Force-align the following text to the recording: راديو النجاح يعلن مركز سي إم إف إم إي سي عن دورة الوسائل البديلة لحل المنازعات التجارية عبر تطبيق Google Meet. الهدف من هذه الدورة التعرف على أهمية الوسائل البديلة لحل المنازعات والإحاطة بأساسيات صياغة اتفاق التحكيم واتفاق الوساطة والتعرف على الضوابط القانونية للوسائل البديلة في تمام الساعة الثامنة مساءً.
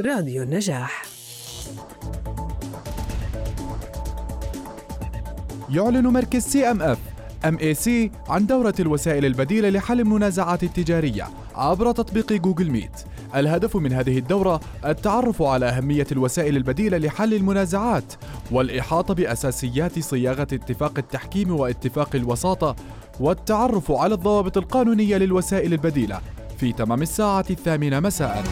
راديو 0.00 0.42
النجاح 0.42 1.02
يعلن 5.70 6.06
مركز 6.06 6.42
سي 6.42 6.70
إم 6.70 6.82
إف 6.82 6.98
إم 7.44 7.58
إي 7.58 7.74
سي 7.74 8.10
عن 8.28 8.46
دورة 8.46 8.74
الوسائل 8.80 9.24
البديلة 9.24 9.68
لحل 9.70 10.00
المنازعات 10.00 10.62
التجارية 10.62 11.28
عبر 11.54 11.92
تطبيق 11.92 12.32
Google 12.32 12.70
Meet. 12.70 12.90
الهدف 13.34 13.76
من 13.76 13.92
هذه 13.92 14.18
الدورة 14.18 14.60
التعرف 14.84 15.42
على 15.42 15.66
أهمية 15.66 16.06
الوسائل 16.12 16.56
البديلة 16.56 16.98
لحل 16.98 17.34
المنازعات 17.34 18.12
والإحاطة 18.50 19.14
بأساسيات 19.14 19.98
صياغة 19.98 20.42
اتفاق 20.42 20.98
التحكيم 20.98 21.50
واتفاق 21.50 22.16
الوساطة 22.16 22.76
والتعرف 23.20 23.92
على 23.92 24.14
الضوابط 24.14 24.58
القانونية 24.58 25.16
للوسائل 25.16 25.72
البديلة 25.72 26.20
في 26.58 26.72
تمام 26.72 27.02
الساعة 27.02 27.46
الثامنة 27.50 28.00
مساءً. 28.00 28.44